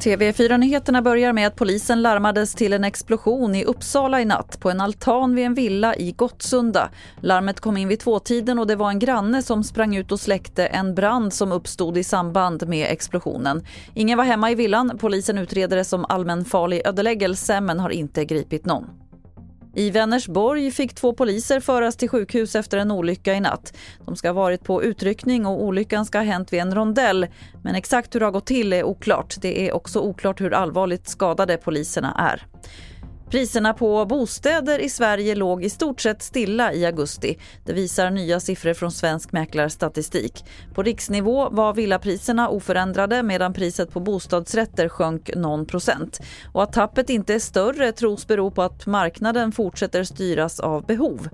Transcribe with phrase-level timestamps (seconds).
[0.00, 4.80] TV4-nyheterna börjar med att polisen larmades till en explosion i Uppsala i natt på en
[4.80, 6.90] altan vid en villa i Gottsunda.
[7.20, 10.66] Larmet kom in vid tvåtiden och det var en granne som sprang ut och släckte
[10.66, 13.64] en brand som uppstod i samband med explosionen.
[13.94, 14.98] Ingen var hemma i villan.
[14.98, 18.84] Polisen utreder det som allmänfarlig ödeläggelse men har inte gripit någon.
[19.78, 23.76] I Vänersborg fick två poliser föras till sjukhus efter en olycka i natt.
[24.04, 27.26] De ska ha varit på utryckning och olyckan ska ha hänt vid en rondell.
[27.62, 29.34] Men exakt hur det har gått till är oklart.
[29.40, 32.46] Det är också oklart hur allvarligt skadade poliserna är.
[33.30, 37.38] Priserna på bostäder i Sverige låg i stort sett stilla i augusti.
[37.64, 40.44] Det visar nya siffror från Svensk Mäklarstatistik.
[40.74, 46.20] På riksnivå var villapriserna oförändrade medan priset på bostadsrätter sjönk någon procent.
[46.52, 51.28] Och att tappet inte är större tros bero på att marknaden fortsätter styras av behov.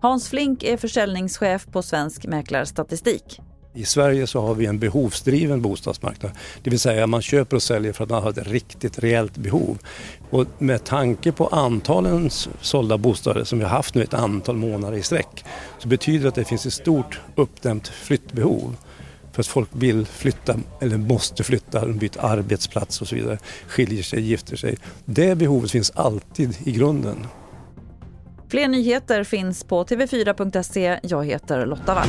[0.00, 3.40] Hans Flink är försäljningschef på Svensk Mäklarstatistik.
[3.74, 6.32] I Sverige så har vi en behovsdriven bostadsmarknad.
[6.62, 9.78] Det vill säga man köper och säljer för att man har ett riktigt reellt behov.
[10.30, 12.30] Och med tanke på antalen
[12.60, 15.44] sålda bostäder som vi har haft nu ett antal månader i sträck
[15.78, 18.76] så betyder det att det finns ett stort uppdämt flyttbehov.
[19.32, 24.02] För att folk vill flytta eller måste flytta, de byter arbetsplats och så vidare, skiljer
[24.02, 24.76] sig, gifter sig.
[25.04, 27.26] Det behovet finns alltid i grunden.
[28.48, 31.00] Fler nyheter finns på tv4.se.
[31.02, 32.08] Jag heter Lotta Wall.